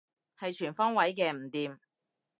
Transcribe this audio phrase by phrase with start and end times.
[0.39, 1.77] 係全方位嘅唔掂